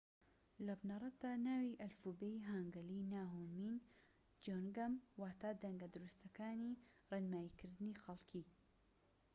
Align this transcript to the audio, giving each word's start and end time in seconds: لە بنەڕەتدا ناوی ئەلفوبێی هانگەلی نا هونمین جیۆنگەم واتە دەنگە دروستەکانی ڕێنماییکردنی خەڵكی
لە 0.65 0.73
بنەڕەتدا 0.79 1.31
ناوی 1.47 1.79
ئەلفوبێی 1.81 2.45
هانگەلی 2.49 3.07
نا 3.13 3.23
هونمین 3.33 3.75
جیۆنگەم 4.43 4.93
واتە 5.21 5.49
دەنگە 5.63 5.87
دروستەکانی 5.93 6.79
ڕێنماییکردنی 7.09 7.99
خەڵكی 8.03 8.43